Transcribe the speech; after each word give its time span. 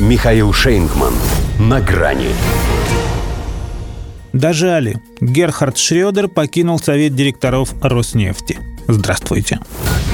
Михаил 0.00 0.52
Шейнгман. 0.52 1.14
На 1.60 1.80
грани. 1.80 2.30
Дожали. 4.32 5.00
Герхард 5.20 5.78
Шредер 5.78 6.26
покинул 6.26 6.80
совет 6.80 7.14
директоров 7.14 7.72
Роснефти. 7.80 8.58
Здравствуйте. 8.88 9.60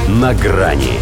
На 0.07 0.35
грани. 0.35 0.99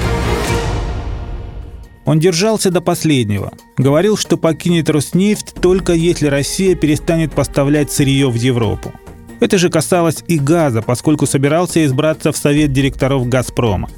Он 2.04 2.21
держался 2.21 2.71
до 2.71 2.80
последнего. 2.80 3.53
Говорил, 3.77 4.17
что 4.17 4.37
покинет 4.37 4.89
Роснефть 4.89 5.55
только 5.61 5.93
если 5.93 6.29
Россия 6.29 6.77
перестанет 6.77 7.33
поставлять 7.33 7.91
сырье 7.91 8.31
в 8.31 8.37
Европу. 8.37 8.93
Это 9.41 9.59
же 9.59 9.71
касалось 9.71 10.23
и 10.29 10.39
газа, 10.39 10.83
поскольку 10.83 11.27
собирался 11.27 11.85
избраться 11.85 12.31
в 12.31 12.37
совет 12.37 12.73
директоров 12.73 13.29
«Газпрома». 13.29 13.91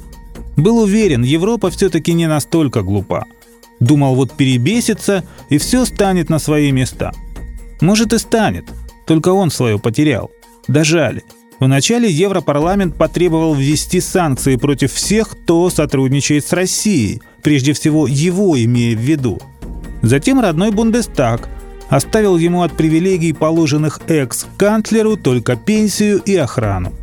Был 0.57 0.79
уверен, 0.79 1.21
Европа 1.21 1.69
все-таки 1.69 2.13
не 2.13 2.25
настолько 2.25 2.81
глупа. 2.81 3.25
Думал, 3.81 4.15
вот 4.15 4.31
перебесится, 4.31 5.25
и 5.49 5.57
все 5.57 5.85
станет 5.85 6.29
на 6.29 6.39
свои 6.39 6.71
места. 6.71 7.11
Может 7.81 8.13
и 8.13 8.19
станет, 8.19 8.65
только 9.05 9.29
он 9.29 9.49
свое 9.51 9.79
потерял. 9.79 10.31
Дожали. 10.67 11.23
Вначале 11.59 12.09
Европарламент 12.09 12.95
потребовал 12.95 13.55
ввести 13.55 13.99
санкции 13.99 14.55
против 14.55 14.93
всех, 14.93 15.29
кто 15.29 15.69
сотрудничает 15.69 16.45
с 16.45 16.53
Россией, 16.53 17.21
прежде 17.43 17.73
всего 17.73 18.07
его 18.07 18.59
имея 18.63 18.95
в 18.95 18.99
виду. 18.99 19.39
Затем 20.03 20.39
родной 20.39 20.71
Бундестаг 20.71 21.49
оставил 21.89 22.37
ему 22.37 22.61
от 22.61 22.73
привилегий, 22.73 23.33
положенных 23.33 23.99
экс-канцлеру, 24.07 25.17
только 25.17 25.55
пенсию 25.55 26.21
и 26.23 26.35
охрану. 26.35 26.93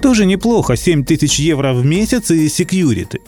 Тоже 0.00 0.24
неплохо, 0.24 0.76
7 0.76 1.04
тысяч 1.04 1.38
евро 1.40 1.72
в 1.72 1.84
месяц 1.84 2.30
и 2.30 2.48
секьюриты. 2.48 3.20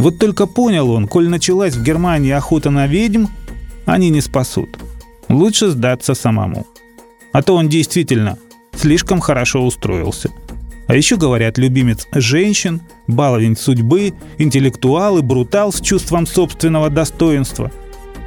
Вот 0.00 0.18
только 0.18 0.46
понял 0.46 0.90
он, 0.90 1.06
коль 1.06 1.28
началась 1.28 1.74
в 1.74 1.82
Германии 1.82 2.30
охота 2.30 2.70
на 2.70 2.86
ведьм, 2.86 3.26
они 3.84 4.08
не 4.08 4.22
спасут. 4.22 4.78
Лучше 5.28 5.68
сдаться 5.68 6.14
самому. 6.14 6.66
А 7.32 7.42
то 7.42 7.54
он 7.54 7.68
действительно 7.68 8.38
слишком 8.74 9.20
хорошо 9.20 9.62
устроился. 9.62 10.30
А 10.86 10.96
еще 10.96 11.16
говорят, 11.16 11.58
любимец 11.58 12.08
женщин, 12.12 12.80
баловень 13.08 13.58
судьбы, 13.58 14.14
интеллектуал 14.38 15.18
и 15.18 15.22
брутал 15.22 15.70
с 15.70 15.82
чувством 15.82 16.26
собственного 16.26 16.88
достоинства. 16.88 17.70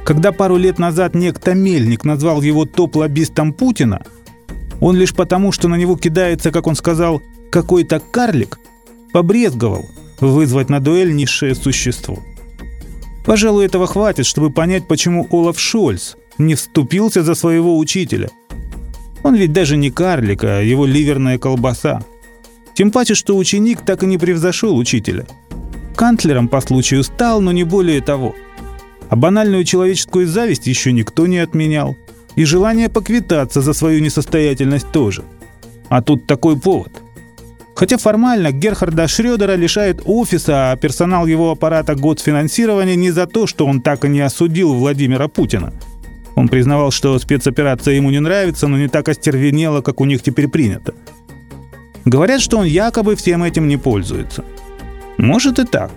Когда 0.04 0.30
пару 0.30 0.56
лет 0.56 0.78
назад 0.78 1.16
некто 1.16 1.54
Мельник 1.54 2.04
назвал 2.04 2.40
его 2.40 2.66
топ-лоббистом 2.66 3.52
Путина, 3.52 4.06
он 4.80 4.94
лишь 4.94 5.12
потому, 5.12 5.50
что 5.50 5.66
на 5.66 5.74
него 5.74 5.96
кидается, 5.96 6.52
как 6.52 6.68
он 6.68 6.76
сказал, 6.76 7.20
какой-то 7.50 7.98
карлик 7.98 8.60
побрезговал 9.12 9.86
вызвать 10.20 10.70
на 10.70 10.80
дуэль 10.80 11.14
низшее 11.14 11.54
существо. 11.54 12.18
Пожалуй, 13.24 13.64
этого 13.64 13.86
хватит, 13.86 14.26
чтобы 14.26 14.50
понять, 14.50 14.86
почему 14.86 15.26
Олаф 15.30 15.58
Шольц 15.58 16.14
не 16.38 16.54
вступился 16.54 17.22
за 17.22 17.34
своего 17.34 17.78
учителя. 17.78 18.28
Он 19.22 19.34
ведь 19.34 19.52
даже 19.52 19.76
не 19.76 19.90
карлик, 19.90 20.44
а 20.44 20.60
его 20.60 20.84
ливерная 20.84 21.38
колбаса. 21.38 22.04
Тем 22.74 22.90
паче, 22.90 23.14
что 23.14 23.36
ученик 23.36 23.80
так 23.80 24.02
и 24.02 24.06
не 24.06 24.18
превзошел 24.18 24.76
учителя. 24.76 25.26
Канцлером 25.96 26.48
по 26.48 26.60
случаю 26.60 27.02
стал, 27.04 27.40
но 27.40 27.52
не 27.52 27.64
более 27.64 28.00
того. 28.02 28.34
А 29.08 29.16
банальную 29.16 29.64
человеческую 29.64 30.26
зависть 30.26 30.66
еще 30.66 30.92
никто 30.92 31.26
не 31.26 31.38
отменял. 31.38 31.96
И 32.34 32.44
желание 32.44 32.88
поквитаться 32.88 33.60
за 33.60 33.72
свою 33.72 34.00
несостоятельность 34.00 34.90
тоже. 34.90 35.22
А 35.88 36.02
тут 36.02 36.26
такой 36.26 36.58
повод. 36.58 36.90
Хотя 37.74 37.98
формально 37.98 38.52
Герхарда 38.52 39.08
Шредера 39.08 39.56
лишает 39.56 40.02
офиса, 40.04 40.70
а 40.70 40.76
персонал 40.76 41.26
его 41.26 41.50
аппарата 41.50 41.96
год 41.96 42.20
финансирования 42.20 42.94
не 42.94 43.10
за 43.10 43.26
то, 43.26 43.46
что 43.46 43.66
он 43.66 43.80
так 43.80 44.04
и 44.04 44.08
не 44.08 44.20
осудил 44.20 44.74
Владимира 44.74 45.26
Путина. 45.26 45.72
Он 46.36 46.48
признавал, 46.48 46.92
что 46.92 47.18
спецоперация 47.18 47.94
ему 47.94 48.10
не 48.10 48.20
нравится, 48.20 48.68
но 48.68 48.76
не 48.76 48.88
так 48.88 49.08
остервенела, 49.08 49.80
как 49.80 50.00
у 50.00 50.04
них 50.04 50.22
теперь 50.22 50.48
принято. 50.48 50.94
Говорят, 52.04 52.40
что 52.40 52.58
он 52.58 52.66
якобы 52.66 53.16
всем 53.16 53.42
этим 53.42 53.66
не 53.66 53.76
пользуется. 53.76 54.44
Может 55.16 55.58
и 55.58 55.64
так. 55.64 55.90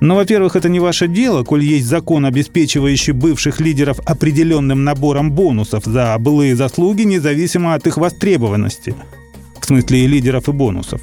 Но, 0.00 0.16
во-первых, 0.16 0.56
это 0.56 0.68
не 0.68 0.80
ваше 0.80 1.08
дело, 1.08 1.44
коль 1.44 1.62
есть 1.62 1.86
закон, 1.86 2.26
обеспечивающий 2.26 3.12
бывших 3.12 3.60
лидеров 3.60 4.00
определенным 4.04 4.82
набором 4.82 5.30
бонусов 5.30 5.84
за 5.84 6.16
былые 6.18 6.56
заслуги, 6.56 7.02
независимо 7.02 7.74
от 7.74 7.86
их 7.86 7.98
востребованности– 7.98 8.94
в 9.62 9.66
смысле 9.66 10.04
и 10.04 10.06
лидеров, 10.06 10.48
и 10.48 10.52
бонусов. 10.52 11.00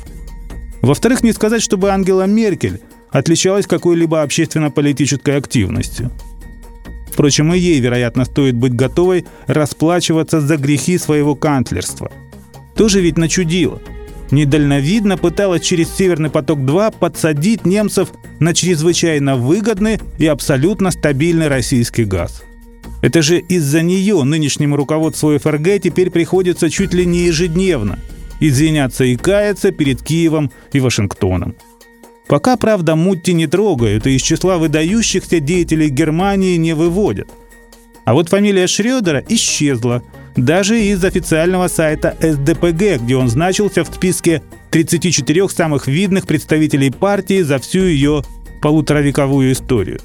Во-вторых, 0.81 1.23
не 1.23 1.31
сказать, 1.31 1.61
чтобы 1.61 1.91
Ангела 1.91 2.25
Меркель 2.25 2.81
отличалась 3.09 3.65
какой-либо 3.65 4.21
общественно-политической 4.21 5.37
активностью. 5.37 6.11
Впрочем, 7.11 7.53
и 7.53 7.59
ей, 7.59 7.79
вероятно, 7.79 8.25
стоит 8.25 8.55
быть 8.55 8.73
готовой 8.73 9.25
расплачиваться 9.47 10.39
за 10.39 10.57
грехи 10.57 10.97
своего 10.97 11.35
канцлерства. 11.35 12.11
Тоже 12.75 13.01
ведь 13.01 13.17
начудило. 13.17 13.81
Недальновидно 14.31 15.17
пыталась 15.17 15.63
через 15.63 15.89
«Северный 15.89 16.29
поток-2» 16.29 16.95
подсадить 16.99 17.65
немцев 17.65 18.09
на 18.39 18.53
чрезвычайно 18.53 19.35
выгодный 19.35 19.99
и 20.17 20.27
абсолютно 20.27 20.91
стабильный 20.91 21.47
российский 21.47 22.05
газ. 22.05 22.43
Это 23.01 23.21
же 23.21 23.39
из-за 23.39 23.81
нее 23.81 24.21
нынешнему 24.23 24.75
руководству 24.75 25.37
ФРГ 25.37 25.81
теперь 25.81 26.11
приходится 26.11 26.69
чуть 26.69 26.93
ли 26.93 27.05
не 27.05 27.25
ежедневно– 27.25 27.99
извиняться 28.39 29.03
и 29.03 29.15
каяться 29.15 29.71
перед 29.71 30.01
Киевом 30.01 30.51
и 30.71 30.79
Вашингтоном. 30.79 31.55
Пока, 32.27 32.57
правда, 32.57 32.95
Мутти 32.95 33.33
не 33.33 33.47
трогают 33.47 34.05
и 34.05 34.15
из 34.15 34.21
числа 34.21 34.57
выдающихся 34.57 35.39
деятелей 35.39 35.89
Германии 35.89 36.57
не 36.57 36.73
выводят. 36.73 37.27
А 38.05 38.13
вот 38.13 38.29
фамилия 38.29 38.67
Шредера 38.67 39.23
исчезла, 39.27 40.03
даже 40.35 40.79
из 40.79 41.03
официального 41.03 41.67
сайта 41.67 42.15
СДПГ, 42.21 43.01
где 43.03 43.15
он 43.15 43.29
значился 43.29 43.83
в 43.83 43.87
списке 43.87 44.43
34 44.69 45.49
самых 45.49 45.87
видных 45.87 46.27
представителей 46.27 46.91
партии 46.91 47.41
за 47.41 47.57
всю 47.57 47.81
ее 47.81 48.23
полуторавековую 48.61 49.51
историю. 49.51 49.99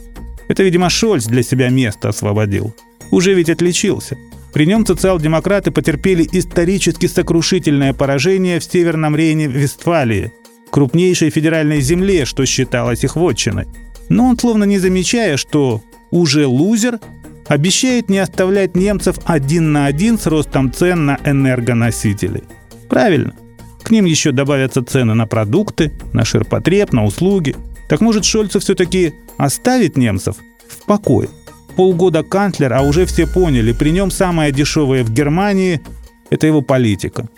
Это, 0.49 0.63
видимо, 0.63 0.91
Шольц 0.91 1.27
для 1.27 1.43
себя 1.43 1.69
место 1.69 2.09
освободил. 2.09 2.75
Уже 3.11 3.35
ведь 3.35 3.51
отличился– 3.51 4.17
при 4.55 4.67
нем 4.67 4.87
социал-демократы 4.87 5.73
потерпели 5.73 6.27
исторически 6.31 7.07
сокрушительное 7.07 7.93
поражение 7.93 8.61
в 8.61 8.65
Северном 8.65 9.17
Рейне-Вестфалии, 9.17 10.31
крупнейшей 10.71 11.31
федеральной 11.31 11.81
земле, 11.81 12.25
что 12.25 12.47
считалось 12.47 13.03
их 13.03 13.17
вотчиной. 13.17 13.67
Но 14.09 14.27
он, 14.27 14.39
словно 14.39 14.63
не 14.63 14.79
замечая, 14.79 15.39
что 15.39 15.83
уже 16.13 16.47
лузер, 16.47 17.01
обещает 17.49 18.09
не 18.09 18.19
оставлять 18.19 18.77
немцев 18.77 19.19
один 19.25 19.73
на 19.73 19.87
один 19.87 20.21
с 20.21 20.27
ростом 20.29 20.73
цен 20.73 21.05
на 21.05 21.19
энергоносители. 21.25 22.45
Правильно. 22.89 23.35
К 23.83 23.91
ним 23.91 24.05
еще 24.05 24.31
добавятся 24.31 24.85
цены 24.85 25.15
на 25.15 25.27
продукты, 25.27 25.91
на 26.13 26.25
ширпотреб, 26.25 26.93
на 26.93 27.05
услуги. 27.05 27.57
Так 27.89 28.01
может 28.01 28.25
Шольцев 28.25 28.63
все-таки 28.63 29.15
оставить 29.37 29.97
немцев 29.97 30.37
в 30.69 30.87
покое? 30.87 31.29
Полгода 31.77 32.23
канцлер, 32.23 32.73
а 32.73 32.83
уже 32.83 33.07
все 33.07 33.27
поняли, 33.27 33.73
при 33.73 33.91
нем 33.91 34.11
самое 34.11 34.53
дешевое 34.53 35.05
в 35.05 35.11
Германии– 35.11 35.81
это 36.31 36.47
его 36.47 36.63
политика. 36.63 37.29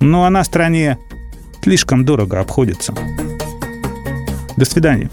Но 0.00 0.24
она 0.24 0.44
стране 0.44 0.98
слишком 1.62 2.04
дорого 2.04 2.40
обходится. 2.40 2.94
До 4.56 4.64
свидания. 4.64 5.10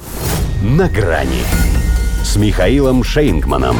На 0.61 0.87
грани 0.87 1.43
с 2.23 2.35
Михаилом 2.35 3.03
Шейнгманом. 3.03 3.77